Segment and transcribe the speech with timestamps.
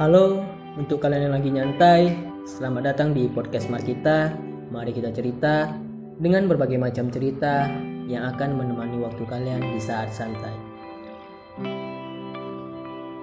[0.00, 0.42] Halo,
[0.74, 2.00] untuk kalian yang lagi nyantai,
[2.48, 4.34] selamat datang di podcast Markita.
[4.72, 5.68] Mari kita cerita
[6.18, 7.70] dengan berbagai macam cerita
[8.10, 10.54] yang akan menemani waktu kalian di saat santai.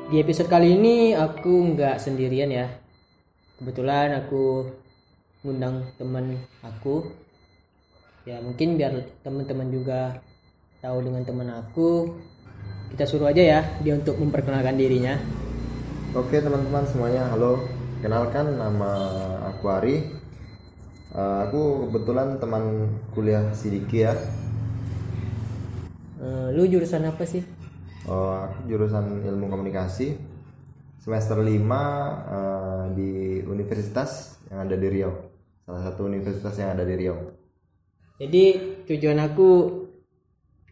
[0.09, 2.65] Di episode kali ini aku nggak sendirian ya.
[3.61, 4.65] Kebetulan aku
[5.45, 7.13] ngundang teman aku.
[8.25, 10.17] Ya mungkin biar teman-teman juga
[10.81, 12.17] tahu dengan teman aku.
[12.89, 15.38] Kita suruh aja ya dia untuk memperkenalkan dirinya.
[16.09, 17.69] Oke teman-teman semuanya, halo.
[18.01, 18.97] Kenalkan nama
[19.45, 20.09] aku Ari.
[21.13, 24.17] Eh, aku kebetulan teman kuliah Sidiki ya.
[26.17, 27.45] Eh, lu jurusan apa sih?
[28.09, 30.17] Oh, aku jurusan Ilmu Komunikasi
[30.97, 33.11] semester 5 eh, di
[33.45, 35.13] universitas yang ada di Riau.
[35.61, 37.37] Salah satu universitas yang ada di Riau.
[38.17, 38.43] Jadi
[38.89, 39.49] tujuan aku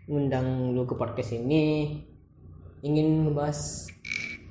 [0.09, 1.93] ngundang lu ke podcast ini
[2.81, 3.85] ingin ngebahas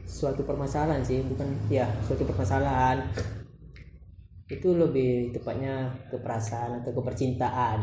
[0.06, 2.98] suatu permasalahan sih, bukan ya suatu permasalahan.
[4.46, 5.74] Itu lebih tepatnya
[6.10, 7.78] ke perasaan atau ke percintaan.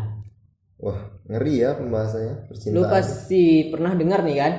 [0.83, 2.35] Wah, ngeri ya pembahasannya
[2.75, 2.91] Lu percintaan.
[2.93, 4.53] pasti pernah dengar nih kan?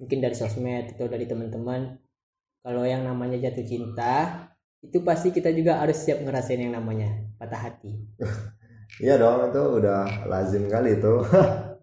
[0.00, 1.80] Mungkin dari sosmed atau dari teman-teman
[2.64, 4.14] kalau yang namanya jatuh cinta
[4.86, 7.92] itu pasti kita juga harus siap ngerasain yang namanya patah hati.
[9.00, 11.14] Iya dong, itu udah lazim kali itu.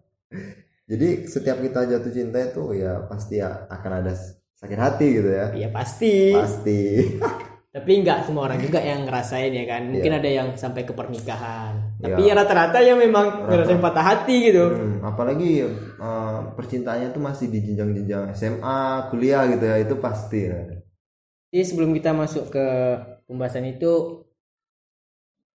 [0.90, 4.12] Jadi setiap kita jatuh cinta itu ya pasti ya akan ada
[4.58, 5.46] sakit hati gitu ya.
[5.54, 6.34] Iya pasti.
[6.34, 6.80] Pasti.
[7.78, 9.86] Tapi nggak semua orang juga yang ngerasain ya kan.
[9.92, 10.18] Mungkin Iya.
[10.18, 11.94] ada yang sampai ke pernikahan.
[12.02, 12.34] Tapi Iya.
[12.34, 14.66] ya rata-rata ya memang ngerasain patah hati gitu.
[14.66, 20.58] Hmm, apalagi eh, percintaannya tuh masih di jenjang-jenjang SMA, kuliah gitu ya, itu pasti ya.
[21.54, 22.66] Jadi sebelum kita masuk ke
[23.30, 24.24] pembahasan itu,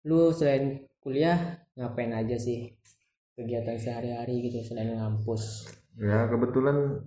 [0.05, 2.73] lu selain kuliah ngapain aja sih
[3.37, 5.73] kegiatan sehari-hari gitu selain ngampus?
[5.97, 7.01] Ya, kebetulan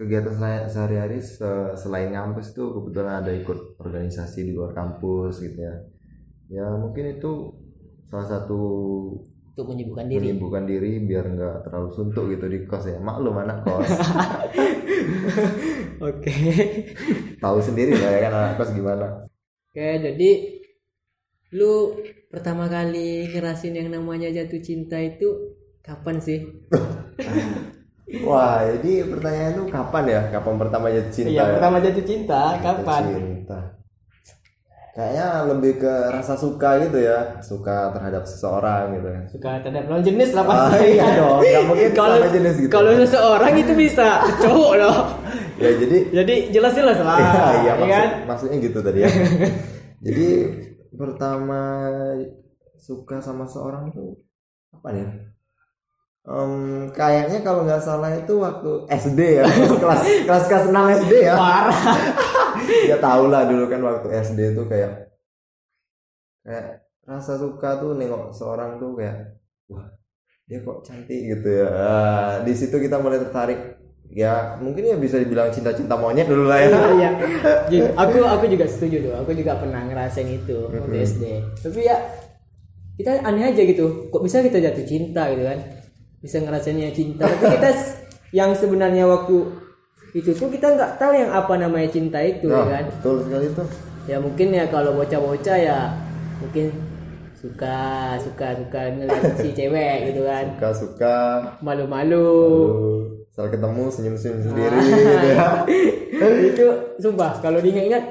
[0.00, 5.58] kegiatan saya sehari-hari se- selain kampus itu kebetulan ada ikut organisasi di luar kampus gitu
[5.68, 5.74] ya.
[6.56, 7.30] Ya, mungkin itu
[8.10, 8.58] salah satu
[9.52, 10.18] Untuk menyibukkan diri.
[10.26, 12.98] menyibukkan diri biar nggak terlalu suntuk gitu di kos ya.
[12.98, 13.88] Maklum anak kos.
[16.00, 16.34] Oke.
[17.42, 19.06] Tahu sendiri lah ya kan anak kos gimana.
[19.70, 20.30] Oke, jadi
[21.58, 21.74] lu
[22.32, 25.28] pertama kali ngerasin yang namanya jatuh cinta itu
[25.86, 26.38] kapan sih?
[28.26, 30.20] Wah, jadi pertanyaan itu kapan ya?
[30.34, 31.30] Kapan pertama jatuh cinta?
[31.30, 31.52] Iya, ya?
[31.56, 33.02] pertama jatuh cinta kapan?
[33.06, 33.60] cinta
[34.90, 40.02] kayaknya lebih ke rasa suka gitu ya suka terhadap seseorang gitu ya Suka terhadap lawan
[40.02, 40.86] jenis lah ah, pasti.
[40.98, 44.08] iya dong nggak mungkin kalau sama jenis gitu kalau seseorang itu bisa
[44.42, 44.98] cowok loh.
[45.62, 47.16] ya jadi Jadi jelas-jelas lah.
[47.22, 48.08] iya iya ya maksud, kan?
[48.26, 49.10] maksudnya gitu tadi ya
[50.10, 50.28] jadi
[50.90, 51.62] pertama
[52.76, 54.18] suka sama seorang itu
[54.74, 55.06] apa ya
[56.20, 56.52] Em,
[56.92, 59.44] kayaknya kalau nggak salah itu waktu SD ya
[59.82, 61.80] kelas kelas kelas 6 SD ya Parah.
[62.92, 65.08] ya tau lah dulu kan waktu SD tuh kayak
[66.44, 69.88] kayak rasa suka tuh nengok seorang tuh kayak wah
[70.44, 75.16] dia kok cantik gitu ya Ah, di situ kita mulai tertarik ya mungkin ya bisa
[75.16, 77.10] dibilang cinta-cinta monyet dulu lah ya Iya.
[77.70, 79.14] Jadi, aku aku juga setuju tuh.
[79.22, 81.22] Aku juga pernah ngerasain itu waktu SD.
[81.62, 81.96] Tapi ya
[82.98, 84.10] kita aneh aja gitu.
[84.10, 85.58] Kok bisa kita jatuh cinta gitu kan?
[86.20, 87.24] Bisa ngerasainnya cinta.
[87.24, 87.70] Tapi kita
[88.30, 89.48] yang sebenarnya waktu
[90.12, 92.84] itu tuh kita nggak tahu yang apa namanya cinta itu Nah, ya kan?
[92.90, 93.68] betul sekali tuh
[94.04, 95.78] Ya mungkin ya kalau bocah-bocah ya
[96.42, 96.72] mungkin
[97.38, 97.78] suka
[98.18, 100.44] suka suka ngeliat si cewek gitu kan.
[100.58, 101.16] Suka suka.
[101.62, 102.28] Malu-malu.
[103.30, 105.46] Setelah ketemu senyum-senyum sendiri gitu ya.
[106.52, 106.66] itu
[106.98, 108.04] sumpah kalau diingat-ingat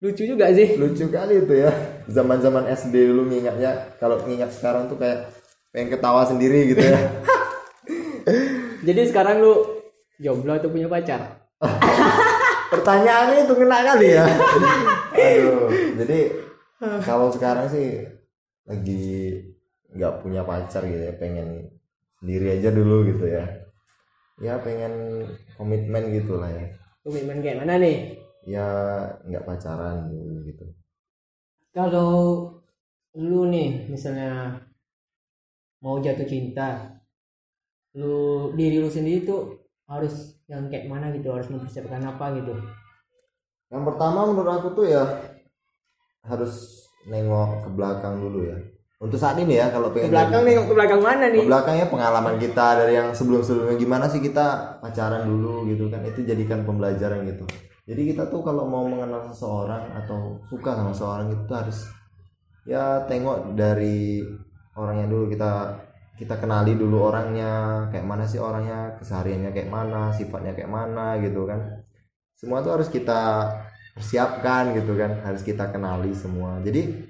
[0.00, 0.74] lucu juga sih.
[0.80, 1.70] Lucu kali itu ya.
[2.08, 5.35] Zaman-zaman SD dulu ngingatnya kalau ngingat sekarang tuh kayak
[5.76, 6.96] pengen ketawa sendiri gitu ya
[8.86, 9.82] Jadi sekarang lu
[10.22, 11.50] jomblo atau punya pacar?
[12.72, 14.26] Pertanyaannya itu kena kali ya.
[15.14, 16.18] Aduh, jadi
[17.02, 18.02] kalau sekarang sih
[18.66, 19.34] lagi
[19.94, 21.70] nggak punya pacar gitu ya, pengen
[22.18, 23.46] sendiri aja dulu gitu ya.
[24.42, 26.66] Ya pengen komitmen gitu lah ya.
[27.06, 28.18] Komitmen kayak mana nih?
[28.46, 28.66] Ya
[29.26, 30.66] nggak pacaran dulu gitu.
[31.70, 32.10] Kalau
[33.14, 34.60] lu nih misalnya
[35.86, 36.98] mau jatuh cinta,
[37.94, 39.54] lu diri lu sendiri tuh
[39.86, 42.58] harus yang kayak mana gitu, harus mempersiapkan apa gitu.
[43.70, 45.06] Yang pertama menurut aku tuh ya
[46.26, 48.58] harus nengok ke belakang dulu ya.
[48.98, 51.44] Untuk saat ini ya kalau Ke pengen belakang nih, ke belakang mana ke nih?
[51.44, 56.64] belakangnya pengalaman kita dari yang sebelum-sebelumnya gimana sih kita pacaran dulu gitu kan itu jadikan
[56.64, 57.44] pembelajaran gitu
[57.86, 61.78] jadi kita tuh kalau mau mengenal seseorang atau suka sama seseorang itu harus
[62.64, 64.24] ya tengok dari
[64.76, 65.52] orangnya dulu kita
[66.16, 71.44] kita kenali dulu orangnya kayak mana sih orangnya kesehariannya kayak mana sifatnya kayak mana gitu
[71.44, 71.84] kan.
[72.36, 73.52] Semua tuh harus kita
[73.96, 76.60] persiapkan gitu kan harus kita kenali semua.
[76.60, 77.08] Jadi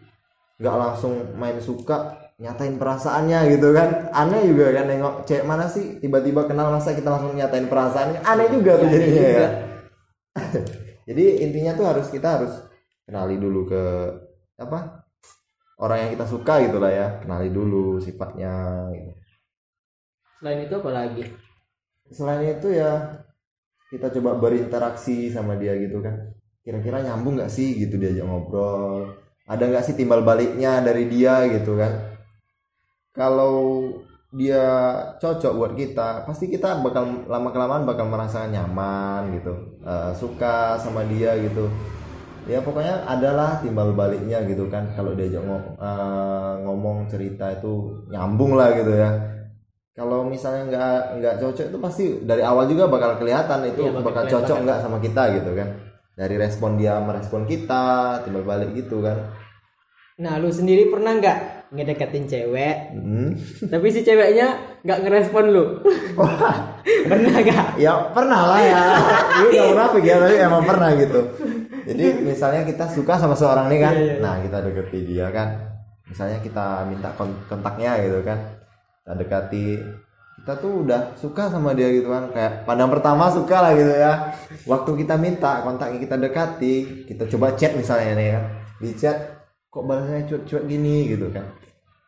[0.56, 4.10] nggak langsung main suka nyatain perasaannya gitu kan.
[4.10, 8.22] Aneh juga kan nengok cewek mana sih tiba-tiba kenal masa kita langsung nyatain perasaannya?
[8.26, 9.48] Aneh juga tuh Aneh jadinya ya
[11.08, 12.52] jadi intinya tuh harus kita harus
[13.06, 13.82] kenali dulu ke
[14.60, 15.05] apa
[15.76, 17.06] orang yang kita suka gitu lah ya.
[17.20, 18.52] Kenali dulu sifatnya
[18.92, 19.12] gitu.
[20.36, 21.22] selain itu apa lagi?
[22.12, 23.24] Selain itu ya
[23.88, 26.36] kita coba berinteraksi sama dia gitu kan.
[26.60, 29.16] Kira-kira nyambung nggak sih gitu diajak ngobrol?
[29.46, 32.18] Ada nggak sih timbal baliknya dari dia gitu kan?
[33.16, 33.88] Kalau
[34.36, 34.60] dia
[35.16, 39.54] cocok buat kita pasti kita bakal lama kelamaan bakal merasakan nyaman gitu.
[39.86, 41.70] Eh, suka sama dia gitu
[42.46, 44.90] ya pokoknya adalah timbal baliknya gitu kan.
[44.92, 47.72] Kalau diajak ngo- eh, ngomong cerita itu
[48.08, 49.10] nyambung lah gitu ya.
[49.92, 54.24] Kalau misalnya nggak nggak cocok itu pasti dari awal juga bakal kelihatan itu Iya, bakal
[54.26, 55.68] cocok nggak sama kita gitu kan.
[56.12, 57.84] Dari respon dia merespon kita
[58.22, 59.32] timbal balik gitu kan.
[60.16, 61.38] Nah lu sendiri pernah nggak
[61.72, 62.76] ngedeketin cewek?
[62.94, 63.36] Hmm.
[63.68, 65.64] tapi si ceweknya nggak ngerespon lu?
[67.10, 67.66] Pernah nggak?
[67.76, 68.82] Ya pernah lah ya.
[69.38, 71.20] Ini nggak munafik ya tapi emang pernah gitu
[71.86, 73.94] jadi misalnya kita suka sama seorang nih kan?
[73.94, 74.14] Iya, iya.
[74.18, 75.48] nah kita deketi dia kan.
[76.10, 78.38] Misalnya kita minta kon- kontaknya gitu kan.
[79.02, 79.66] Kita dekati.
[80.42, 82.34] Kita tuh udah suka sama dia gitu kan.
[82.34, 84.34] Kayak pandang pertama suka lah gitu ya.
[84.66, 86.74] Waktu kita minta kontaknya kita dekati
[87.06, 88.44] kita coba chat misalnya nih kan
[88.76, 89.16] di chat
[89.72, 91.14] kok balasnya cuek-cuek gini?
[91.14, 91.46] gitu kan.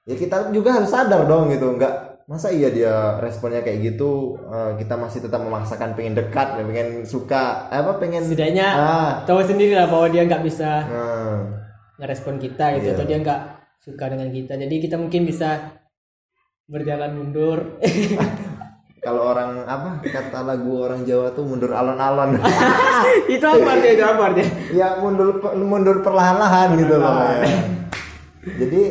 [0.09, 1.79] Ya kita juga harus sadar dong gitu.
[1.79, 7.09] Nggak masa iya dia responnya kayak gitu eh, kita masih tetap memaksakan pengen dekat pengen
[7.09, 9.13] suka apa pengen setidaknya ah.
[9.25, 11.41] tahu sendiri lah bahwa dia nggak bisa nah,
[11.99, 12.95] ngerespon kita gitu Iya.
[13.01, 13.41] atau dia nggak
[13.83, 14.55] suka dengan kita.
[14.59, 15.81] Jadi kita mungkin bisa
[16.69, 17.59] berjalan mundur.
[19.05, 22.35] Kalau orang apa kata lagu orang Jawa tuh mundur alon-alon.
[23.35, 23.95] Itu apa artinya?
[23.95, 24.51] Itu apa artinya?
[24.75, 27.57] Ya mundur mundur perlahan-lahan gitu loh ya.
[28.59, 28.83] jadi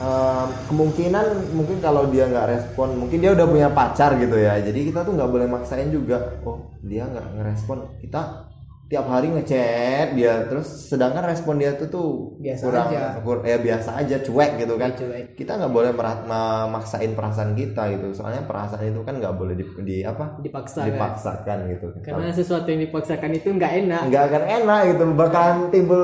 [0.00, 4.56] eh, kemungkinan mungkin kalau dia nggak respon mungkin dia udah punya pacar gitu ya.
[4.58, 6.40] Jadi kita tuh nggak boleh maksain juga.
[6.42, 8.00] Oh dia nggak ngerespon.
[8.00, 8.48] Kita
[8.90, 10.50] tiap hari ngechat dia.
[10.50, 12.08] Terus sedangkan respon dia tuh tuh
[12.42, 13.22] Biasa kurang aja.
[13.22, 14.90] kur- ya biasa aja cuek gitu kan.
[14.98, 15.24] Cuek.
[15.38, 18.10] kita nggak boleh merah- memaksain perasaan kita gitu.
[18.10, 20.42] Soalnya perasaan itu kan nggak boleh di, di apa?
[20.42, 21.86] Dipaksa kan dipaksakan gitu.
[22.02, 24.02] Karena sesuatu yang dipaksakan itu nggak enak.
[24.10, 25.02] Nggak akan enak gitu.
[25.14, 26.02] Bakalan timbul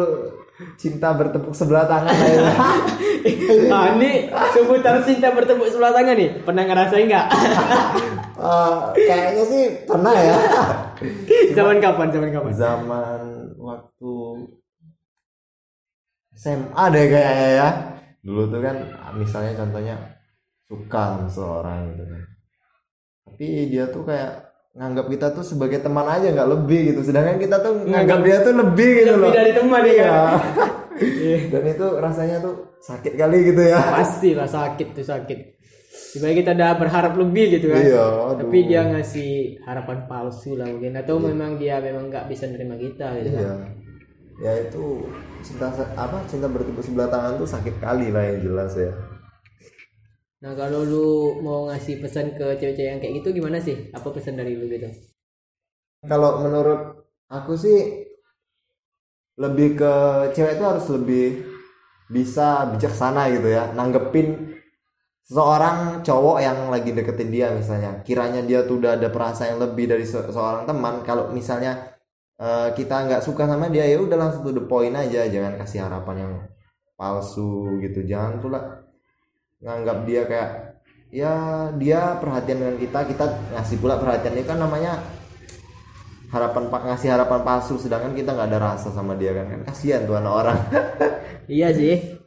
[0.81, 2.49] cinta bertepuk sebelah tangan ya.
[3.69, 6.31] nah ini seputar cinta bertepuk sebelah tangan nih.
[6.41, 7.27] Pernah ngerasain nggak?
[8.37, 10.37] Eh, kayaknya sih pernah ya.
[11.57, 12.13] Zaman kapan?
[12.13, 12.53] Zaman kapan?
[12.53, 13.21] Zaman
[13.57, 14.13] waktu
[16.37, 17.69] SMA deh kayaknya ya.
[18.21, 18.77] Dulu tuh kan
[19.17, 19.97] misalnya contohnya
[20.69, 22.23] suka sama seorang gitu kan.
[23.25, 24.46] Tapi dia tuh kayak
[24.77, 27.01] nganggap kita tuh sebagai teman aja nggak lebih gitu.
[27.03, 29.33] Sedangkan kita tuh nganggap dia tuh lebih gitu lebih loh.
[29.33, 29.97] dari teman ya.
[29.97, 31.53] Kan Iya.
[31.53, 33.77] dan itu rasanya tuh sakit kali gitu ya.
[33.77, 35.39] Pasti lah sakit tuh sakit.
[36.17, 37.85] Sebenarnya kita udah berharap lebih gitu kan.
[37.85, 38.49] Iya aduh.
[38.49, 39.33] tapi dia ngasih
[39.65, 40.97] harapan palsu lah mungkin.
[40.97, 43.45] Atau memang dia memang nggak bisa nerima kita gitu kan.
[43.45, 43.55] Iya.
[44.37, 45.05] Ya itu
[45.41, 48.93] cinta apa cinta bertepuk sebelah tangan tuh sakit kali lah yang jelas ya.
[50.43, 51.07] Nah kalau lu
[51.47, 54.89] mau ngasih pesan ke cewek-cewek yang kayak gitu gimana sih apa pesan dari lu gitu
[56.09, 56.81] Kalau menurut
[57.37, 57.79] aku sih
[59.37, 59.93] lebih ke
[60.33, 61.27] cewek itu harus lebih
[62.09, 64.29] bisa bijaksana gitu ya, nanggepin
[65.27, 68.03] seorang cowok yang lagi deketin dia misalnya.
[68.07, 71.03] Kiranya dia tuh udah ada perasaan yang lebih dari se- seorang teman.
[71.09, 71.73] Kalau misalnya
[72.41, 75.81] eh, kita nggak suka sama dia ya udah langsung to the point aja, jangan kasih
[75.87, 76.35] harapan yang
[76.99, 78.05] palsu gitu.
[78.07, 78.61] Jangan pula
[79.67, 80.51] nganggap dia kayak
[81.11, 81.35] ya
[81.75, 83.25] dia perhatian dengan kita kita
[83.59, 84.39] ngasih pula perhatian.
[84.39, 85.03] Itu kan namanya
[86.31, 89.51] harapan pak ngasih harapan palsu sedangkan kita nggak ada rasa sama dia kan.
[89.51, 90.59] Kan kasihan tuh anak orang.
[91.47, 92.19] Iya sih.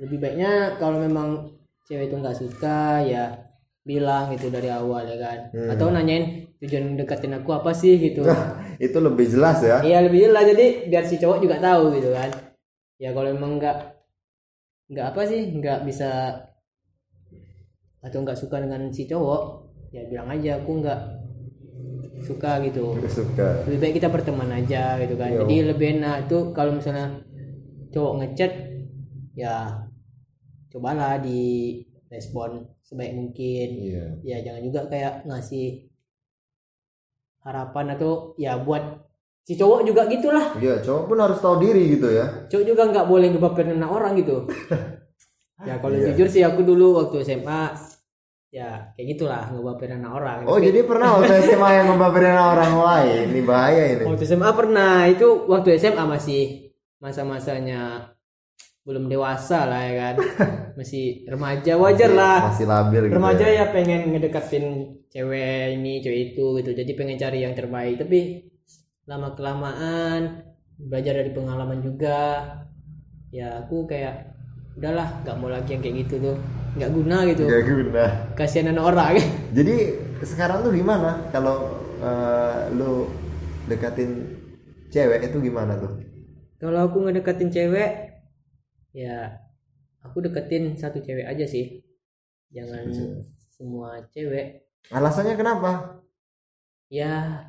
[0.00, 3.52] Lebih baiknya kalau memang cewek itu nggak suka ya
[3.84, 5.38] bilang gitu dari awal ya kan.
[5.76, 8.00] Atau nanyain tujuan deketin aku apa sih?
[8.00, 8.24] gitu.
[8.80, 9.84] Itu lebih jelas ya.
[9.84, 10.48] Iya lebih jelas.
[10.56, 12.32] Jadi biar si cowok juga tahu gitu kan.
[12.96, 13.76] Ya kalau memang nggak
[14.88, 16.10] nggak apa sih nggak bisa
[18.06, 19.42] atau nggak suka dengan si cowok
[19.90, 21.00] ya bilang aja aku nggak
[22.22, 22.94] suka gitu.
[22.94, 23.48] Nggak suka.
[23.66, 25.30] Lebih baik kita berteman aja gitu kan.
[25.30, 25.38] Iya.
[25.42, 27.18] jadi lebih enak tuh kalau misalnya
[27.90, 28.52] cowok ngechat
[29.34, 29.84] ya
[30.70, 33.68] cobalah di respon sebaik mungkin.
[33.78, 34.04] Iya.
[34.22, 35.86] Ya jangan juga kayak ngasih
[37.42, 39.06] harapan atau ya buat
[39.46, 40.58] si cowok juga gitulah.
[40.58, 42.26] Iya cowok pun harus tahu diri gitu ya.
[42.50, 44.36] Cowok juga nggak boleh ngebaperin anak orang gitu.
[45.64, 46.12] Ya kalau Iya.
[46.12, 47.72] jujur sih aku dulu waktu SMA
[48.50, 50.38] ya kayak gitulah ngebaperin anak orang.
[50.46, 53.24] Oh Tapi jadi pernah waktu SMA yang ngebaperin orang lain?
[53.34, 54.02] Ini bahaya ini.
[54.06, 56.42] Waktu SMA pernah itu waktu SMA masih
[57.02, 58.12] masa-masanya
[58.86, 60.14] belum dewasa lah ya kan?
[60.78, 62.52] Masih remaja wajar lah.
[62.52, 63.64] Masih labil gitu remaja ya.
[63.64, 64.64] ya pengen ngedekatin
[65.08, 66.70] cewek ini cewek itu gitu.
[66.76, 67.96] Jadi pengen cari yang terbaik.
[67.96, 68.44] Tapi
[69.08, 70.44] lama kelamaan
[70.78, 72.44] belajar dari pengalaman juga.
[73.32, 74.35] Ya aku kayak
[74.76, 76.36] udahlah nggak mau lagi yang kayak gitu tuh.
[76.76, 77.44] Nggak guna gitu.
[77.48, 78.04] Gak guna.
[78.36, 79.16] Kasihan orang.
[79.56, 79.76] Jadi
[80.20, 81.24] sekarang tuh gimana?
[81.32, 83.08] Kalau eh, lu
[83.66, 84.36] dekatin
[84.92, 86.06] cewek itu gimana tuh?
[86.56, 88.16] kalau aku ngedekatin cewek
[88.96, 89.28] ya
[90.00, 91.84] aku deketin satu cewek aja sih.
[92.48, 93.20] Jangan cewek.
[93.52, 94.64] semua cewek.
[94.88, 96.00] Alasannya kenapa?
[96.86, 97.42] ya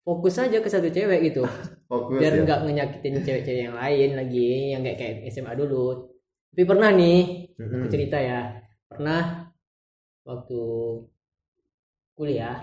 [0.00, 1.44] fokus aja ke satu cewek gitu.
[1.88, 2.44] Fokus biar ya.
[2.44, 6.07] nggak ngenyakitin cewek-cewek yang lain lagi yang kayak kayak SMA dulu
[6.48, 7.18] tapi pernah nih
[7.54, 7.90] aku Mm-mm.
[7.90, 8.40] cerita ya
[8.86, 9.50] pernah
[10.22, 10.60] waktu
[12.14, 12.56] kuliah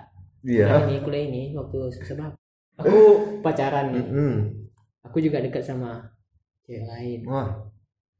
[0.45, 0.67] Iya.
[0.67, 2.31] kuliah ini kuliah ini waktu sebab
[2.77, 2.97] aku
[3.41, 4.33] pacaran nih Mm-mm.
[5.01, 6.05] aku juga dekat sama
[6.61, 7.49] cewek lain Wah,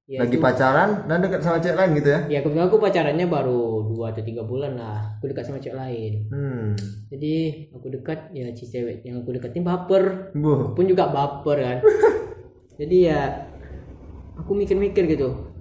[0.05, 2.19] ya, lagi itu- pacaran dan dekat sama cewek lain gitu ya?
[2.27, 6.13] ya kebetulan aku pacarannya baru dua atau tiga bulan lah aku dekat sama cewek lain
[6.29, 6.67] Hmm.
[7.09, 7.33] jadi
[7.71, 10.73] aku dekat ya si cewek yang aku deketin baper Bu.
[10.73, 11.77] pun juga baper kan
[12.79, 13.21] jadi ya
[14.35, 15.54] aku mikir-mikir gitu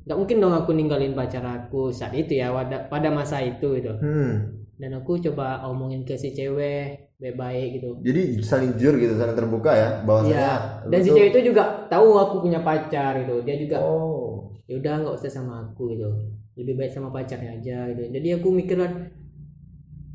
[0.00, 3.92] nggak mungkin dong aku ninggalin pacar aku saat itu ya pada pada masa itu gitu
[4.00, 4.64] Hmm.
[4.76, 9.70] dan aku coba omongin ke si cewek baik-baik gitu Jadi saling jujur gitu, saling terbuka
[9.70, 13.44] ya bahwasanya lu Dan si cewek itu juga tahu aku punya pacar gitu.
[13.44, 14.48] Dia juga Oh.
[14.64, 16.08] ya udah nggak usah sama aku gitu.
[16.56, 18.08] Lebih baik sama pacarnya aja gitu.
[18.08, 19.12] Jadi aku mikir kan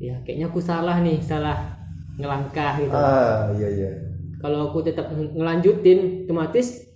[0.02, 1.78] ya kayaknya aku salah nih, salah
[2.18, 2.90] ngelangkah gitu.
[2.90, 3.90] Ah, iya iya.
[4.42, 6.90] Kalau aku tetap ng- ngelanjutin otomatis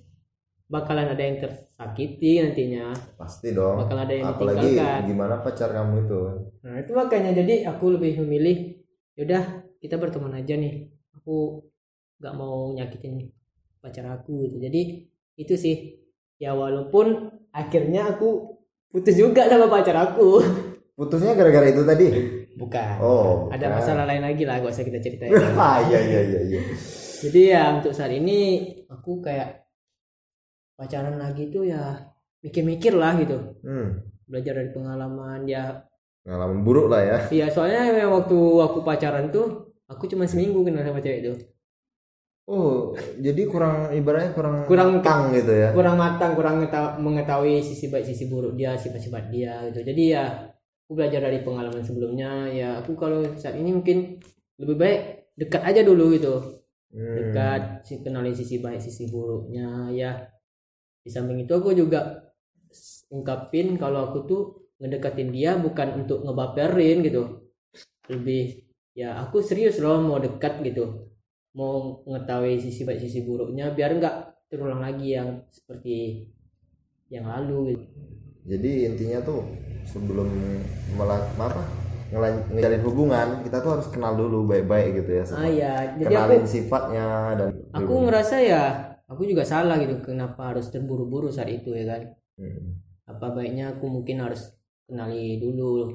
[0.67, 1.39] bakalan ada yang
[1.81, 2.93] tersakiti nantinya.
[3.17, 3.81] Pasti dong.
[3.81, 5.09] Bakal ada yang Apalagi ditinggalkan.
[5.09, 6.21] gimana pacar kamu itu?
[6.61, 8.85] Nah, itu makanya jadi aku lebih memilih
[9.17, 10.93] yaudah kita berteman aja nih.
[11.17, 11.65] Aku
[12.21, 13.33] nggak mau nyakitin
[13.81, 14.61] pacar aku gitu.
[14.61, 15.09] Jadi
[15.41, 16.05] itu sih
[16.37, 18.61] ya walaupun akhirnya aku
[18.93, 20.37] putus juga sama pacar aku.
[21.01, 22.07] Putusnya gara-gara itu tadi?
[22.61, 22.95] Bukan.
[23.01, 23.49] Oh.
[23.49, 23.77] Ada bukan.
[23.81, 25.33] masalah lain lagi lah, gak usah kita ceritain.
[25.57, 26.61] ah, iya iya iya iya.
[27.25, 29.70] Jadi ya untuk saat ini aku kayak
[30.81, 32.01] pacaran lagi tuh ya
[32.41, 33.37] mikir-mikir lah gitu.
[33.61, 34.01] Hmm.
[34.25, 35.85] Belajar dari pengalaman ya
[36.21, 37.19] Pengalaman buruk lah ya.
[37.29, 41.33] Iya soalnya waktu aku pacaran tuh aku cuma seminggu kenal sama cewek itu
[42.45, 45.71] Oh, jadi kurang ibaratnya kurang Kurang- matang gitu ya.
[45.71, 50.25] kurang matang kurang ngeta- mengetahui sisi baik sisi buruk dia sifat-sifat dia gitu jadi ya
[50.83, 54.19] aku belajar dari pengalaman sebelumnya ya aku kalau saat ini mungkin
[54.59, 55.01] lebih baik
[55.37, 56.35] dekat aja dulu gitu
[56.91, 57.15] Hmm.
[57.15, 57.63] dekat
[58.03, 60.19] kenalin sisi baik sisi buruknya ya
[61.01, 62.31] di samping itu aku juga
[63.11, 64.43] ungkapin kalau aku tuh
[64.81, 67.51] ngedekatin dia bukan untuk ngebaperin gitu
[68.09, 68.65] lebih
[68.97, 71.11] ya aku serius loh mau dekat gitu
[71.55, 74.17] mau mengetahui sisi baik sisi buruknya biar nggak
[74.51, 76.27] terulang lagi yang seperti
[77.11, 77.87] yang lalu gitu.
[78.51, 79.47] Jadi intinya tuh
[79.87, 80.31] sebelum
[80.95, 81.63] melak apa
[82.11, 85.25] ngejalin hubungan kita tuh harus kenal dulu baik-baik gitu ya.
[85.31, 87.07] ah ya jadi aku Kenalin sifatnya
[87.39, 88.63] dan aku ngerasa ya
[89.11, 92.03] aku juga salah gitu kenapa harus terburu-buru saat itu ya kan?
[92.41, 92.81] Hmm.
[93.11, 94.55] apa baiknya aku mungkin harus
[94.87, 95.91] kenali dulu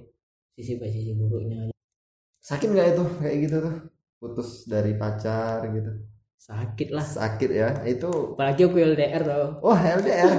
[0.53, 1.71] sisi baik sisi buruknya.
[2.43, 3.05] Sakit nggak itu?
[3.23, 3.75] Kayak gitu tuh?
[4.19, 5.91] Putus dari pacar gitu?
[6.35, 7.01] Sakit lah.
[7.01, 7.69] Sakit ya?
[7.87, 9.45] Itu apalagi aku LDR tau.
[9.63, 10.31] Wah LDR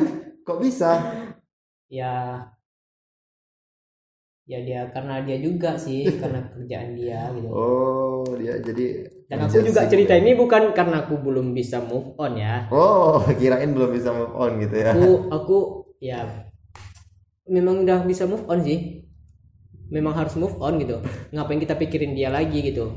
[0.44, 1.00] kok bisa?
[1.88, 2.44] Ya
[4.46, 7.50] ya dia karena dia juga sih karena kerjaan dia gitu.
[7.50, 10.22] Oh dia jadi dan aku juga cerita ya.
[10.22, 12.70] ini bukan karena aku belum bisa move on ya.
[12.70, 14.94] Oh kirain belum bisa move on gitu ya?
[14.94, 15.58] Aku aku
[15.98, 16.46] ya
[17.50, 19.02] memang udah bisa move on sih.
[19.90, 20.98] Memang harus move on gitu.
[21.34, 22.90] Ngapain kita pikirin dia lagi gitu?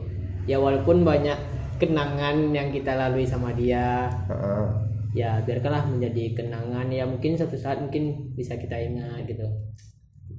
[0.49, 1.37] Ya walaupun banyak
[1.77, 4.09] kenangan yang kita lalui sama dia.
[4.29, 4.65] Heeh.
[5.09, 6.93] ya biarkanlah menjadi kenangan.
[6.93, 9.45] Ya mungkin satu saat mungkin bisa kita ingat gitu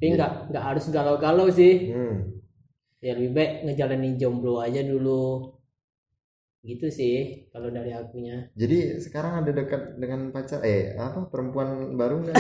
[0.01, 1.93] tapi nggak nggak harus galau-galau sih.
[1.93, 2.41] Hmm.
[3.05, 5.53] ya lebih baik ngejalanin jomblo aja dulu.
[6.65, 8.49] Gitu sih kalau dari akunya.
[8.57, 12.37] Jadi sekarang ada dekat dengan pacar eh apa perempuan baru nggak?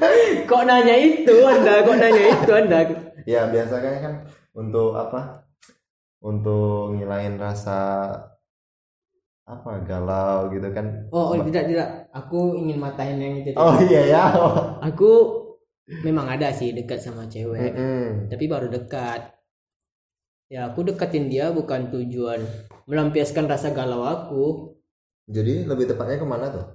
[0.48, 1.84] Kok nanya itu anda?
[1.84, 2.80] Kok nanya itu anda?
[3.28, 4.14] Ya biasanya kan
[4.56, 5.44] untuk apa
[6.24, 8.08] untuk ngilain rasa
[9.44, 10.88] apa galau gitu kan.
[11.12, 11.88] Oh, oh tidak tidak.
[12.16, 14.24] Aku ingin matahin yang itu oh iya ya.
[14.80, 15.43] Aku
[15.88, 17.76] memang ada sih dekat sama cewek.
[17.76, 18.32] Mm-mm.
[18.32, 19.36] tapi baru dekat.
[20.52, 22.44] Ya aku deketin dia bukan tujuan
[22.88, 24.76] melampiaskan rasa galau aku.
[25.28, 26.66] Jadi lebih tepatnya ke mana tuh?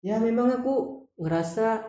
[0.00, 1.82] Ya memang aku ngerasa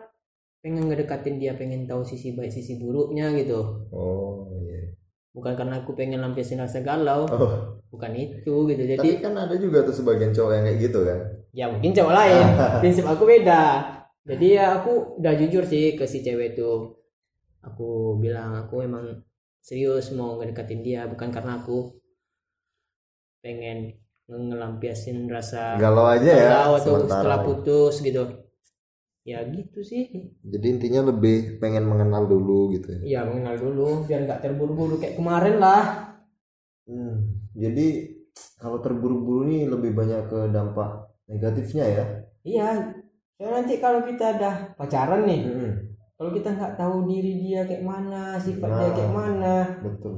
[0.62, 3.88] pengen ngedekatin dia pengen tahu sisi baik sisi buruknya gitu.
[3.94, 4.94] Oh iya.
[5.32, 7.30] Bukan karena aku pengen lampiasin rasa galau.
[7.30, 7.78] Oh.
[7.88, 8.82] Bukan itu gitu.
[8.82, 11.18] Jadi tapi kan ada juga tuh sebagian cowok yang kayak gitu kan?
[11.54, 12.46] Ya mungkin cowok lain.
[12.82, 16.94] Prinsip aku beda jadi ya aku udah jujur sih ke si cewek itu.
[17.62, 19.22] Aku bilang aku emang
[19.62, 21.94] serius mau ngedekatin dia bukan karena aku
[23.42, 23.98] pengen
[24.30, 28.22] ngelampiasin rasa galau aja ya atau setelah putus gitu.
[29.22, 30.10] Ya gitu sih.
[30.42, 33.00] Jadi intinya lebih pengen mengenal dulu gitu ya?
[33.02, 36.14] Ya mengenal dulu biar nggak terburu-buru kayak kemarin lah.
[36.86, 38.18] Hmm, jadi
[38.58, 42.04] kalau terburu-buru nih lebih banyak ke dampak negatifnya ya.
[42.42, 43.01] iya
[43.34, 45.72] soalnya nanti kalau kita udah pacaran nih Hmm,
[46.14, 48.94] kalau kita nggak tahu diri dia kayak mana sifat dia Nah.
[48.94, 50.14] kayak mana betul.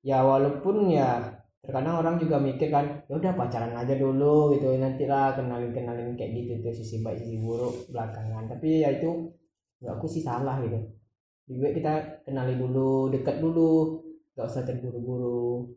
[0.00, 1.20] ya walaupun ya
[1.60, 6.16] terkadang orang juga mikir kan ya udah pacaran aja dulu gitu nanti lah kenalin kenalin
[6.16, 9.28] kayak gitu tuh sisi baik sisi buruk belakangan tapi ya itu
[9.78, 10.80] nggak aku sih salah gitu
[11.46, 11.92] lebih baik kita
[12.24, 14.00] kenali dulu dekat dulu
[14.32, 15.68] nggak usah terburu-buru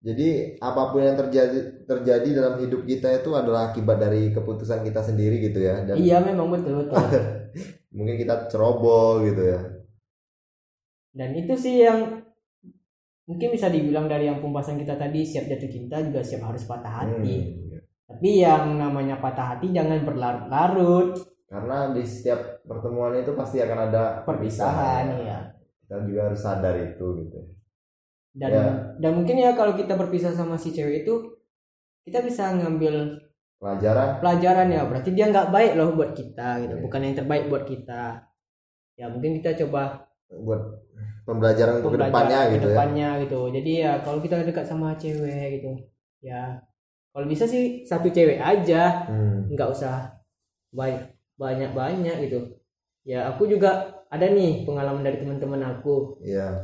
[0.00, 5.02] Jadi apa pun yang terjadi terjadi dalam hidup kita itu adalah akibat dari keputusan kita
[5.02, 5.82] sendiri gitu ya.
[5.82, 7.02] Dan iya memang betul betul
[7.96, 9.60] mungkin kita ceroboh gitu ya.
[11.10, 12.22] dan itu sih yang
[13.26, 16.94] mungkin bisa dibilang dari yang pembahasan kita tadi siap jatuh cinta juga siap harus patah
[17.02, 17.78] hati Hmm,
[18.10, 21.14] tapi yang namanya patah hati jangan berlarut-larut
[21.46, 25.38] Karena di setiap pertemuan itu pasti akan ada perpisahan ya
[25.82, 27.38] Kita juga harus sadar itu gitu.
[28.30, 28.66] dan Ya.
[28.98, 31.14] dan mungkin ya kalau kita berpisah sama si cewek itu
[32.02, 32.94] kita bisa ngambil
[33.60, 36.82] Pelajaran pelajaran ya berarti dia nggak baik loh buat kita gitu Iya.
[36.82, 38.02] bukan yang terbaik buat kita
[38.96, 40.00] ya mungkin kita coba
[40.32, 40.80] buat
[41.28, 42.72] pembelajaran untuk ke depannya ke gitu ya.
[42.72, 45.76] depannya gitu jadi ya kalau kita dekat sama cewek gitu
[46.20, 46.56] ya
[47.12, 49.44] kalau bisa sih satu cewek aja Hmm.
[49.52, 50.08] nggak usah
[50.72, 51.04] banyak
[51.36, 52.40] banyak banyak gitu
[53.04, 56.56] ya aku juga ada nih pengalaman dari teman-teman aku Iya.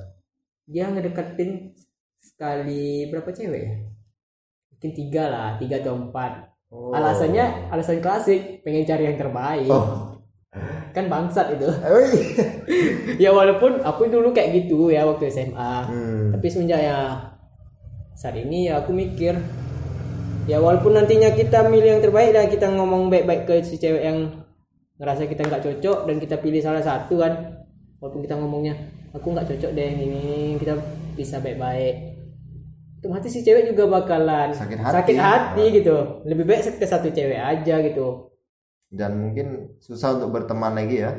[0.64, 1.76] dia ngedeketin
[2.16, 3.74] sekali berapa cewek ya
[4.86, 6.90] mungkin tiga lah tiga atau empat Oh.
[6.90, 10.18] alasannya alasan klasik pengen cari yang terbaik Oh.
[10.90, 12.42] kan bangsat itu Oh, iya.
[13.22, 16.34] ya walaupun aku dulu kayak gitu ya waktu SMA Hmm.
[16.34, 16.99] tapi semenjak ya
[18.14, 19.38] saat ini ya aku mikir
[20.46, 24.42] ya walaupun nantinya kita milih yang terbaik dan kita ngomong baik-baik ke si cewek yang
[24.99, 27.62] ngerasa kita nggak cocok dan kita pilih salah satu kan
[28.02, 28.75] walaupun kita ngomongnya
[29.14, 30.75] aku nggak cocok deh yang ini kita
[31.14, 32.15] bisa baik-baik
[32.99, 34.95] otomatis si cewek juga bakalan Sakit hati.
[34.97, 38.32] sakit hati gitu lebih baik ke satu cewek aja gitu
[38.91, 41.13] dan mungkin susah untuk berteman lagi ya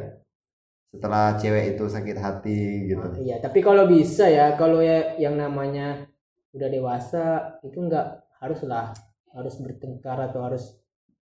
[0.90, 2.60] setelah cewek itu sakit hati
[2.90, 6.08] gitu iya tapi kalau bisa ya kalau ya yang namanya
[6.56, 8.08] udah dewasa itu nggak
[8.42, 8.96] harus lah
[9.36, 10.80] harus bertengkar atau harus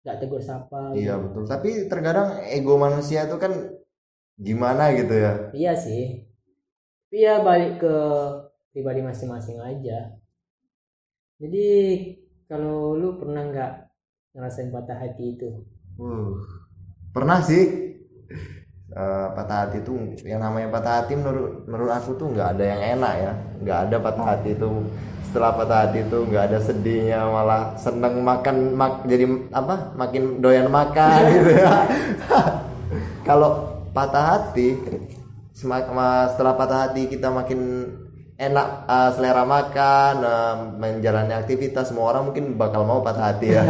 [0.04, 1.08] nggak tegur sapa gitu.
[1.08, 3.54] iya betul tapi terkadang ego manusia itu kan
[4.36, 6.26] gimana gitu ya Iya sih.
[7.08, 7.96] Tapi ya balik ke
[8.74, 10.18] pribadi masing-masing aja.
[11.44, 11.68] Jadi
[12.48, 13.72] kalau lu pernah nggak
[14.32, 15.50] ngerasain patah hati itu?
[16.00, 16.40] uh,
[17.12, 17.92] pernah sih.
[18.94, 22.82] Eh, patah hati itu yang namanya patah hati menurut menurut aku tuh nggak ada yang
[22.96, 23.34] enak ya.
[23.66, 24.70] Nggak ada patah hati itu
[25.26, 29.98] setelah patah hati itu nggak ada sedihnya malah seneng makan mak jadi apa?
[29.98, 31.74] Makin doyan makan gitu ya.
[33.26, 34.78] Kalau patah hati
[35.58, 37.60] setelah patah hati kita makin
[38.38, 43.63] enak eh, selera makan eh, menjalani aktivitas semua orang mungkin bakal mau patah hati ya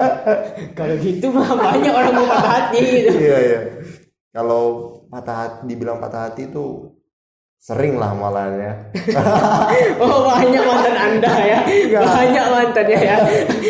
[0.78, 3.16] kalau gitu mah banyak orang mau patah hati gitu.
[3.28, 3.60] iya iya
[4.32, 6.88] kalau patah hati dibilang patah hati itu
[7.62, 8.72] sering lah malah ya
[10.02, 11.58] Oh banyak mantan anda ya.
[11.94, 13.16] Banyak mantannya ya.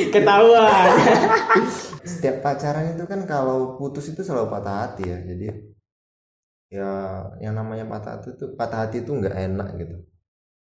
[0.08, 0.88] Ketahuan.
[2.02, 5.46] setiap pacaran itu kan kalau putus itu selalu patah hati ya jadi
[6.72, 6.90] ya
[7.44, 9.96] yang namanya patah hati itu patah hati itu nggak enak gitu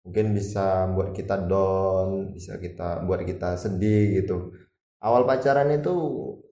[0.10, 4.58] mungkin bisa buat kita down bisa kita buat kita sedih gitu.
[5.06, 5.94] Awal pacaran itu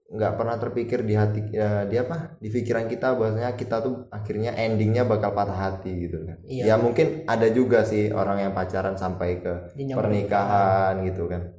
[0.07, 2.37] nggak pernah terpikir di hati ya, di apa?
[2.37, 6.37] Di pikiran kita bahwasanya kita tuh akhirnya endingnya bakal patah hati gitu kan.
[6.45, 6.63] Iya.
[6.69, 11.49] ya mungkin ada juga sih orang yang pacaran sampai ke pernikahan gitu kan.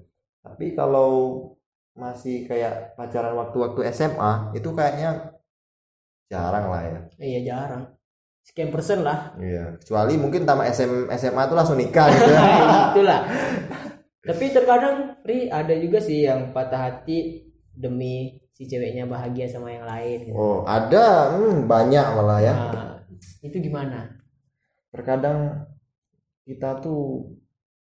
[0.46, 1.10] Tapi kalau
[1.98, 5.34] masih kayak pacaran waktu-waktu SMA itu kayaknya
[6.30, 7.00] jarang lah ya.
[7.18, 7.97] Iya jarang.
[8.48, 9.36] Sekian persen lah.
[9.36, 12.42] iya kecuali mungkin tamat SM, SMA tuh langsung nikah gitu ya
[12.90, 13.20] Itulah.
[14.18, 19.84] Tapi terkadang Ri ada juga sih yang patah hati demi si ceweknya bahagia sama yang
[19.84, 20.26] lain.
[20.26, 20.34] gitu.
[20.34, 22.94] oh ada hmm, banyak malah ya Nah,
[23.40, 24.16] itu gimana?
[24.88, 25.68] terkadang
[26.42, 27.28] kita tuh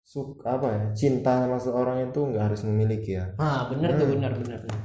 [0.03, 4.13] suka apa ya cinta sama seorang itu nggak harus memiliki ya Ah bener tuh Hmm.
[4.17, 4.59] bener bener.
[4.61, 4.81] bener.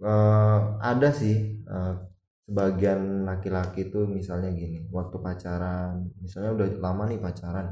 [0.00, 1.94] Eh, ada sih eh,
[2.44, 7.66] sebagian laki-laki tuh misalnya gini waktu pacaran misalnya udah lama nih pacaran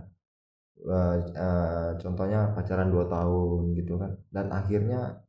[0.80, 5.20] eh, eh, contohnya pacaran 2 tahun gitu kan dan akhirnya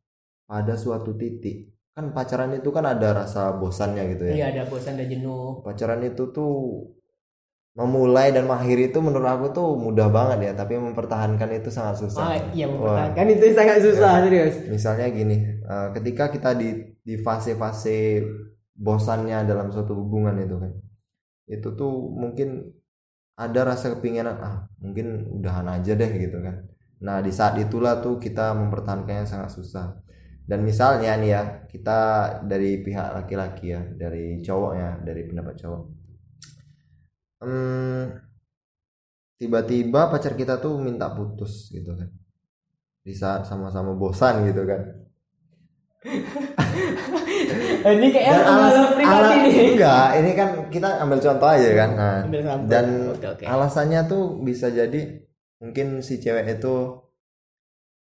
[0.48, 4.34] pada suatu titik kan pacaran itu kan ada rasa bosannya gitu ya.
[4.34, 5.62] Iya ada bosan dan jenuh.
[5.62, 6.90] Pacaran itu tuh
[7.74, 12.34] memulai dan mengakhiri itu menurut aku tuh mudah banget ya tapi mempertahankan itu sangat susah.
[12.34, 12.74] Ah iya Wah.
[12.74, 14.56] mempertahankan itu sangat susah serius.
[14.66, 18.26] Misalnya gini eh, ketika kita di di fase-fase
[18.74, 20.72] bosannya dalam suatu hubungan itu kan.
[21.46, 22.74] Itu tuh mungkin
[23.34, 26.66] ada rasa kepinginan ah mungkin udahan aja deh gitu kan.
[27.06, 29.88] Nah di saat itulah tuh kita mempertahankannya sangat susah.
[30.44, 32.00] Dan misalnya nih ya kita
[32.44, 35.84] dari pihak laki-laki ya dari cowoknya dari pendapat cowok.
[37.44, 38.04] Hmm,
[39.40, 42.10] tiba-tiba pacar kita tuh minta putus gitu kan.
[43.04, 45.04] Di saat sama-sama bosan gitu kan
[47.96, 49.14] ini kayak dan alas, pengalaman pribadi.
[49.14, 52.86] ala- nih enggak ini kan kita ambil contoh aja kan nah, Ambil dan
[53.16, 53.44] Oke, oke.
[53.46, 55.02] alasannya tuh bisa jadi
[55.60, 56.76] mungkin si cewek itu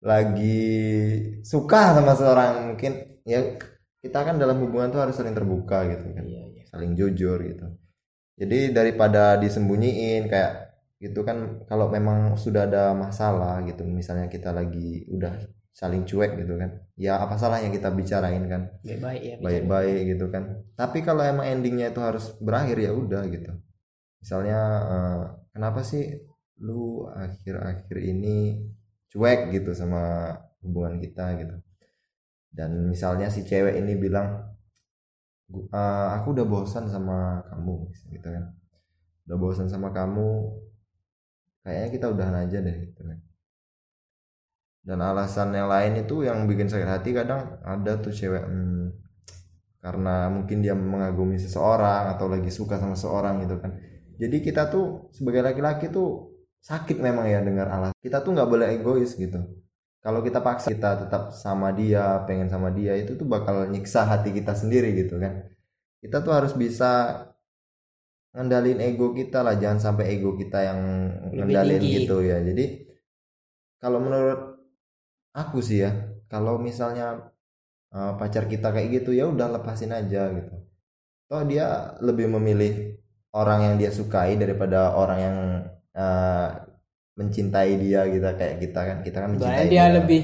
[0.03, 0.67] lagi
[1.47, 3.39] suka sama seorang mungkin ya
[4.03, 6.25] kita kan dalam hubungan tuh harus saling terbuka gitu kan.
[6.27, 6.63] Iya, iya.
[6.67, 7.67] saling jujur gitu.
[8.35, 15.07] Jadi daripada disembunyiin kayak gitu kan kalau memang sudah ada masalah gitu misalnya kita lagi
[15.07, 15.35] udah
[15.73, 16.71] saling cuek gitu kan.
[17.01, 18.63] Ya apa salahnya kita bicarain kan?
[18.85, 20.45] Baik-baik ya baik-baik gitu kan.
[20.81, 23.51] Tapi kalau emang endingnya itu harus berakhir ya udah gitu.
[24.23, 24.59] Misalnya
[24.95, 25.21] eh,
[25.55, 26.05] kenapa sih
[26.63, 28.37] lu akhir-akhir ini
[29.13, 30.33] cuek gitu sama
[30.65, 31.57] hubungan kita gitu?
[32.53, 34.29] Dan misalnya si cewek ini bilang
[35.53, 37.75] "Gu- eh, aku udah bosan sama kamu
[38.15, 38.45] gitu kan.
[39.27, 40.29] Udah bosan sama kamu
[41.63, 43.19] kayaknya kita udahan aja deh gitu kan
[44.83, 48.91] dan alasan yang lain itu yang bikin sakit hati kadang ada tuh cewek hmm,
[49.79, 53.75] karena mungkin dia mengagumi seseorang atau lagi suka sama seseorang gitu kan.
[54.19, 56.31] Jadi kita tuh sebagai laki-laki tuh
[56.63, 59.39] sakit memang ya dengar alasan kita tuh nggak boleh egois gitu.
[60.03, 64.35] Kalau kita paksa kita tetap sama dia pengen sama dia itu tuh bakal nyiksa hati
[64.35, 65.47] kita sendiri gitu kan.
[66.03, 67.23] Kita tuh harus bisa
[68.35, 70.81] ngendalin ego kita lah jangan sampai ego kita yang
[71.31, 71.95] Lebih ngendalin tinggi.
[72.03, 72.39] gitu ya.
[72.43, 72.65] Jadi
[73.79, 74.52] kalau menurut
[75.33, 75.91] aku sih ya
[76.29, 77.33] kalau misalnya
[77.91, 80.55] uh, pacar kita kayak gitu ya udah lepasin aja gitu
[81.27, 83.01] toh dia lebih memilih
[83.33, 85.37] orang yang dia sukai daripada orang yang
[85.97, 86.49] uh,
[87.17, 90.21] mencintai dia gitu kayak kita kan kita kan mencintai Soalnya dia lebih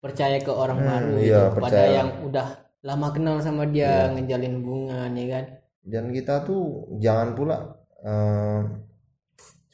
[0.00, 1.92] percaya ke orang Hmm, baru iya, gitu pada percaya.
[1.96, 2.46] yang udah
[2.84, 4.12] lama kenal sama dia Iya.
[4.12, 5.44] ngejalin hubungan ya kan
[5.84, 6.62] dan kita tuh
[6.96, 7.56] jangan pula
[8.00, 8.60] uh,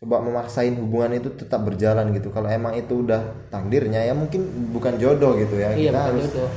[0.01, 2.33] coba memaksain hubungan itu tetap berjalan gitu.
[2.33, 5.77] Kalau emang itu udah takdirnya ya mungkin bukan jodoh gitu ya.
[5.77, 6.51] Iya kita harus jodoh.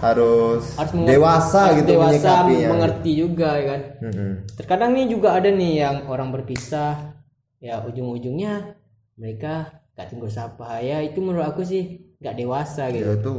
[0.00, 3.80] harus, harus dewasa harus gitu dewasa menyikapinya mengerti juga ya kan?
[4.04, 4.30] Mm-mm.
[4.56, 7.16] terkadang nih juga ada nih yang orang berpisah
[7.60, 8.76] ya ujung-ujungnya
[9.16, 10.84] mereka gak tunggu sapa.
[10.84, 13.04] Ya itu menurut aku sih gak dewasa gitu.
[13.04, 13.34] ya itu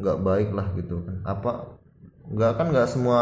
[0.00, 1.16] nggak baik lah gitu kan.
[1.28, 1.76] Apa
[2.28, 3.20] nggak kan nggak semua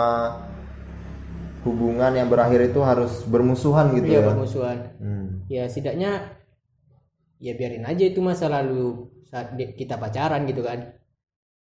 [1.66, 4.26] hubungan yang berakhir itu harus bermusuhan gitu Iya ya?
[4.30, 4.78] bermusuhan.
[5.02, 5.26] Hmm.
[5.50, 6.10] ya setidaknya
[7.42, 10.94] ya biarin aja itu masa lalu saat kita pacaran gitu kan.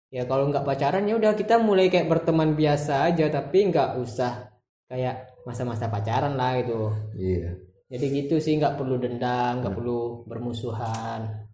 [0.08, 4.48] Ya kalau nggak pacaran ya udah kita mulai kayak berteman biasa aja tapi nggak usah
[4.88, 6.88] kayak masa-masa pacaran lah gitu.
[7.12, 7.60] Iya.
[7.88, 11.44] Jadi gitu sih nggak perlu dendam nggak perlu bermusuhan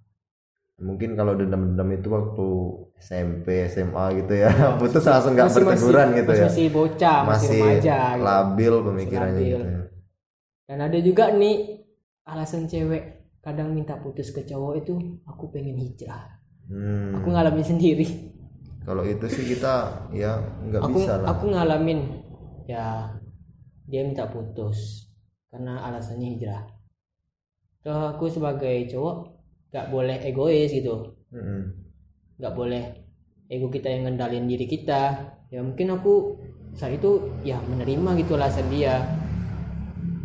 [0.74, 2.46] mungkin kalau dendam-dendam itu waktu
[2.98, 7.18] SMP SMA gitu ya putus langsung nggak Masih- berteguran masih- gitu masih, ya masih bocah
[7.22, 8.22] masih, masih remaja gitu.
[8.22, 9.46] labil pemikirannya labil.
[9.46, 9.82] gitu ya
[10.64, 11.56] dan ada juga nih
[12.24, 13.02] alasan cewek
[13.38, 16.32] kadang minta putus ke cowok itu aku pengen hijrah
[16.64, 17.12] Hmm.
[17.12, 18.08] aku ngalamin sendiri
[18.82, 22.24] kalau itu sih kita ya nggak aku bisa lah aku ngalamin
[22.64, 23.12] ya
[23.84, 25.04] dia minta putus
[25.52, 26.64] karena alasannya hijrah
[27.78, 29.33] Toh aku sebagai cowok
[29.74, 31.18] gak boleh egois gitu.
[32.38, 32.84] Nggak boleh
[33.50, 35.34] ego kita yang ngendalin diri kita.
[35.50, 36.38] Ya mungkin aku
[36.78, 39.02] saat itu ya menerima gitu alasan dia.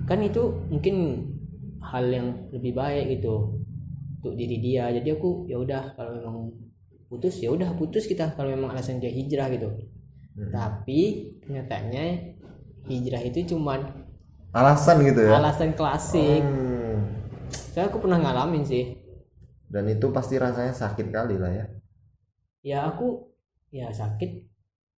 [0.05, 1.25] Kan itu mungkin
[1.81, 3.57] hal yang lebih baik gitu
[4.21, 4.93] untuk diri dia.
[4.93, 6.37] Jadi aku ya udah kalau memang
[7.09, 8.37] putus ya udah putus kita.
[8.37, 9.73] Kalau memang alasan dia hijrah gitu.
[10.39, 10.55] Mm.
[10.55, 10.99] tapi
[11.43, 12.05] kenyataannya
[12.87, 14.07] hijrah itu cuman
[14.55, 15.35] alasan gitu ya?
[15.35, 16.39] alasan klasik.
[16.39, 17.11] Hmm.
[17.49, 18.95] saya aku pernah ngalamin sih
[19.69, 21.65] dan itu pasti rasanya sakit kali lah ya.
[22.65, 23.29] Ya aku
[23.69, 24.49] ya sakit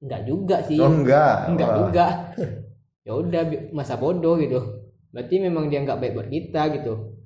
[0.01, 0.79] enggak juga sih.
[0.79, 1.79] Oh enggak enggak Wah.
[1.85, 2.07] juga.
[3.01, 4.61] Ya udah masa bodoh gitu.
[5.09, 7.17] Berarti memang dia nggak baik buat kita gitu.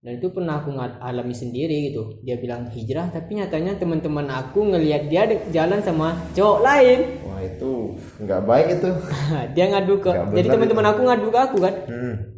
[0.00, 0.72] Dan itu pernah aku
[1.04, 2.18] alami sendiri gitu.
[2.24, 6.98] Dia bilang hijrah tapi nyatanya teman-teman aku ngelihat dia jalan sama cowok lain.
[7.28, 7.72] Wah itu
[8.24, 8.90] nggak baik itu.
[9.54, 11.74] Dia ngadu ke jadi teman-teman aku ngadu ke aku kan?
[11.84, 12.33] Hmm.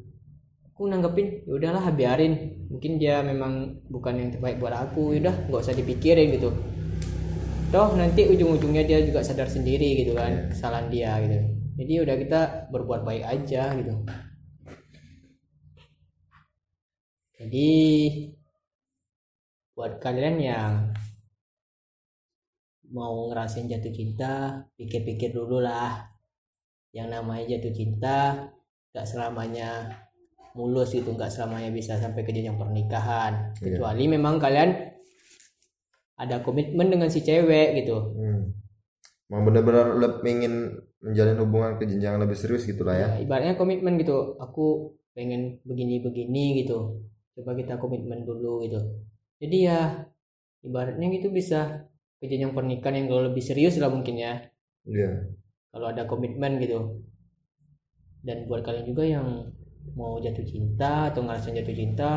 [0.77, 2.53] Aku nanggepin ya udahlah biarin.
[2.69, 5.17] Mungkin dia memang bukan yang terbaik buat aku.
[5.17, 6.53] Ya udah nggak usah dipikirin gitu.
[7.73, 11.49] Toh nanti ujung-ujungnya dia juga sadar sendiri gitu kan kesalahan dia gitu.
[11.81, 14.05] Jadi udah kita berbuat baik aja gitu.
[17.41, 17.73] Jadi
[19.73, 20.73] buat kalian yang
[22.93, 26.05] mau ngerasain jatuh cinta pikir-pikir dulu lah.
[26.93, 28.53] Yang namanya jatuh cinta
[28.93, 30.05] gak selamanya
[30.57, 33.53] mulus gitu nggak selamanya bisa sampai ke jenjang pernikahan.
[33.61, 33.77] Iya.
[33.77, 34.71] kecuali memang kalian
[36.17, 37.97] ada komitmen dengan si cewek gitu.
[38.17, 38.43] Hmm.
[39.27, 40.71] mau benar-benar ingin
[41.03, 43.09] menjalin hubungan ke jenjang lebih serius gitulah ya.
[43.19, 44.39] Ya, ibaratnya komitmen gitu.
[44.39, 47.05] Aku pengen begini-begini gitu.
[47.37, 48.81] Coba kita komitmen dulu gitu.
[49.43, 50.07] Jadi ya
[50.65, 54.47] ibaratnya gitu bisa ke jenjang pernikahan yang jauh lebih serius lah mungkin ya.
[54.87, 55.35] Iya.
[55.75, 57.03] Kalau ada komitmen gitu.
[58.25, 59.27] Dan buat kalian juga yang
[59.95, 62.11] mau jatuh cinta atau ngerasain jatuh cinta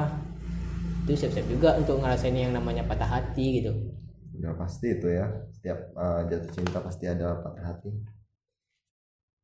[1.10, 3.74] itu siap-siap juga untuk ngerasain yang namanya patah hati gitu.
[4.38, 5.26] Udah pasti itu ya.
[5.50, 7.90] Setiap uh, jatuh cinta pasti ada patah hati.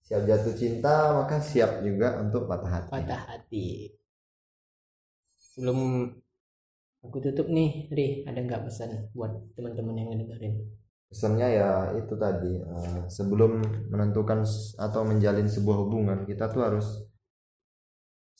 [0.06, 2.92] Siap jatuh cinta maka siap juga untuk patah hati.
[2.94, 3.66] Patah hati.
[5.58, 6.06] Sebelum
[7.02, 10.62] aku tutup nih Ri ada nggak pesan buat teman-teman yang ngedengerin?
[11.10, 14.46] Pesannya ya itu tadi uh, sebelum menentukan
[14.78, 17.10] atau menjalin sebuah hubungan kita tuh harus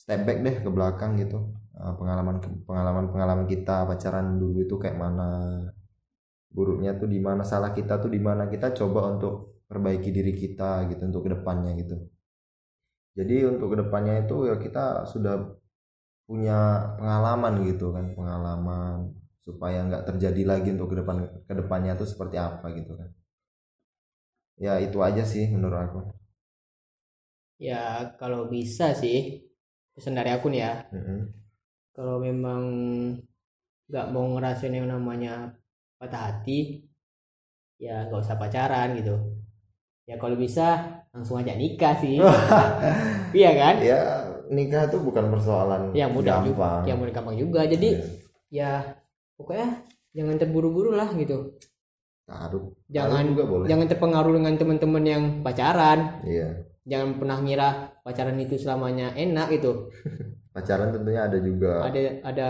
[0.06, 1.50] step back deh ke belakang gitu.
[1.74, 5.28] Uh, pengalaman pengalaman pengalaman kita pacaran dulu itu kayak mana
[6.54, 9.34] buruknya tuh di mana salah kita tuh di mana kita coba untuk
[9.66, 11.98] perbaiki diri kita gitu untuk ke depannya gitu.
[13.18, 15.34] Jadi untuk ke depannya itu ya kita sudah
[16.26, 16.58] punya
[16.98, 19.10] pengalaman gitu kan pengalaman
[19.42, 21.16] supaya nggak terjadi lagi untuk ke depan
[21.48, 23.10] ke depannya tuh seperti apa gitu kan.
[24.56, 25.98] Ya itu aja sih menurut aku.
[27.60, 29.45] Ya kalau bisa sih
[29.96, 30.72] pesan dari aku nih ya.
[30.92, 31.20] Mm-mm.
[31.96, 32.62] kalau memang
[33.88, 35.56] nggak mau ngerasain yang namanya
[35.96, 36.84] patah hati
[37.80, 39.16] ya nggak usah pacaran gitu.
[40.06, 40.66] Ya kalau bisa
[41.10, 42.20] langsung aja nikah sih.
[43.36, 43.74] Iya kan?
[43.82, 44.00] Ya
[44.48, 46.82] nikah itu bukan persoalan yang mudah juga gampang.
[46.86, 47.60] yang mudah gampang juga.
[47.66, 47.88] Jadi
[48.52, 48.96] ya
[49.36, 49.82] pokoknya
[50.12, 51.56] jangan terburu-buru lah gitu.
[52.26, 52.74] Taruh.
[52.90, 53.66] Jangan Taruh juga boleh.
[53.70, 56.20] jangan terpengaruh dengan teman-teman yang pacaran.
[56.26, 57.68] Iya jangan pernah ngira
[58.00, 59.90] pacaran itu selamanya enak gitu.
[60.54, 61.84] Pacaran tentunya ada juga.
[61.84, 62.48] Ada ada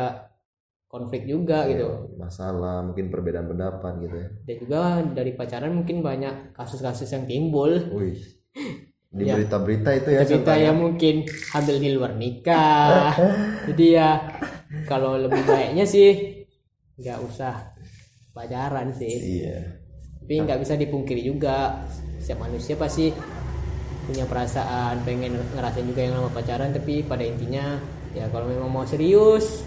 [0.87, 2.15] konflik juga ya, gitu.
[2.15, 4.29] masalah mungkin perbedaan pendapat gitu ya.
[4.47, 7.73] Dan juga dari pacaran mungkin banyak kasus-kasus yang timbul.
[7.91, 8.21] Wih.
[9.17, 9.33] Di Ya.
[9.39, 10.65] berita-berita itu ya cerita contohnya.
[10.69, 13.17] yang mungkin hamil di luar nikah.
[13.73, 14.11] Jadi ya
[14.85, 16.45] kalau lebih baiknya sih
[17.01, 17.55] nggak usah
[18.37, 19.41] pacaran sih.
[19.41, 19.81] Iya.
[20.21, 21.81] Tapi nggak bisa dipungkiri juga.
[22.21, 23.09] Setiap manusia pasti
[24.07, 27.75] punya perasaan pengen ngerasain juga yang nama pacaran tapi pada intinya
[28.15, 29.67] ya kalau memang mau serius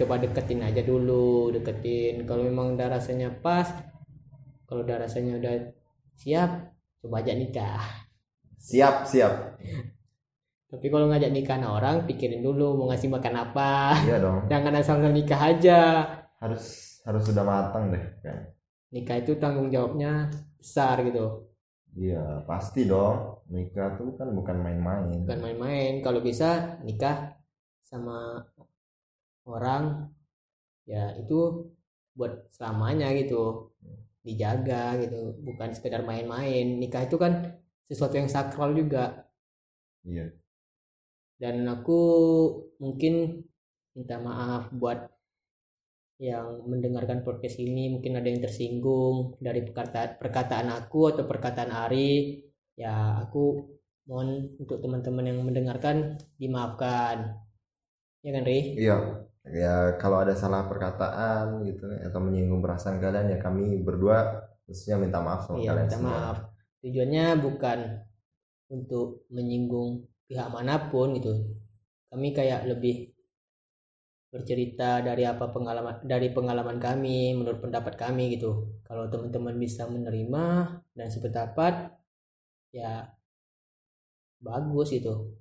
[0.00, 2.24] coba deketin aja dulu deketin.
[2.24, 3.68] Kalau memang udah rasanya pas
[4.64, 5.54] kalau udah rasanya udah
[6.16, 6.72] siap
[7.04, 7.84] coba aja nikah.
[8.56, 9.60] Siap siap.
[10.70, 13.98] Tapi kalau ngajak nikah orang pikirin dulu mau ngasih makan apa.
[14.08, 14.38] Iya dong.
[14.52, 15.80] Jangan asal nikah aja.
[16.40, 18.48] Harus harus sudah matang deh kan.
[18.94, 21.50] Nikah itu tanggung jawabnya besar gitu.
[21.92, 25.26] Iya pasti dong nikah tuh kan bukan main-main.
[25.26, 25.92] Bukan main-main.
[26.00, 27.34] Kalau bisa nikah
[27.82, 28.46] sama
[29.44, 30.06] orang
[30.86, 31.66] ya itu
[32.14, 33.74] buat selamanya gitu.
[34.22, 36.78] Dijaga gitu bukan sekedar main-main.
[36.78, 37.58] Nikah itu kan
[37.90, 39.26] sesuatu yang sakral juga.
[40.06, 40.30] Iya.
[41.34, 42.00] Dan aku
[42.78, 43.42] mungkin
[43.98, 45.10] minta maaf buat
[46.22, 47.90] yang mendengarkan podcast ini.
[47.90, 52.49] Mungkin ada yang tersinggung dari perkataan perkataan aku atau perkataan Ari
[52.80, 53.60] ya aku
[54.08, 57.36] mohon untuk teman-teman yang mendengarkan dimaafkan.
[58.24, 58.60] Ya kan Ri?
[58.80, 58.96] Iya.
[59.48, 65.20] Ya kalau ada salah perkataan gitu atau menyinggung perasaan kalian ya kami berdua khususnya minta
[65.24, 66.12] maaf sama iya kalian minta semua.
[66.12, 66.38] maaf.
[66.80, 67.78] Tujuannya bukan
[68.72, 71.32] untuk menyinggung pihak mana pun gitu.
[72.12, 73.12] Kami kayak lebih
[74.30, 78.80] bercerita dari apa pengalaman dari pengalaman kami menurut pendapat kami gitu.
[78.84, 80.44] Kalau teman-teman bisa menerima
[80.94, 81.99] dan sependapat
[82.70, 83.10] ya
[84.40, 85.36] bagus gitu.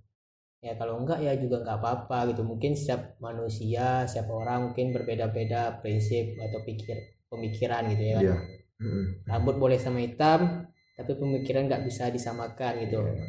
[0.60, 2.44] Ya kalau enggak ya juga nggak apa-apa gitu.
[2.44, 8.20] Mungkin setiap manusia setiap orang mungkin berbeda-beda prinsip atau pikir pemikiran gitu ya.
[8.20, 8.38] Iya.
[8.80, 9.28] Mm-mm.
[9.28, 10.64] rambut boleh sama hitam
[10.96, 13.04] tapi pemikiran nggak bisa disamakan gitu.
[13.04, 13.28] Iya.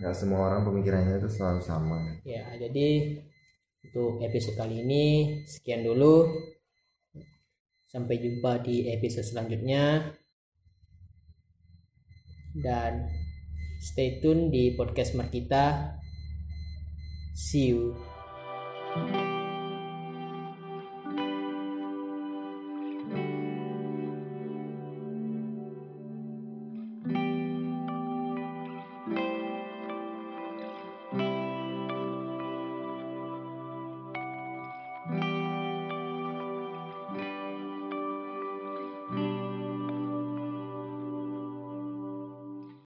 [0.00, 2.00] nggak semua orang pemikirannya itu selalu sama.
[2.24, 3.20] Ya jadi
[3.84, 5.04] untuk episode kali ini.
[5.44, 6.28] Sekian dulu.
[7.84, 10.16] Sampai jumpa di episode selanjutnya.
[12.56, 13.19] Dan
[13.80, 15.96] stay tune di podcast Markita.
[17.32, 17.96] See you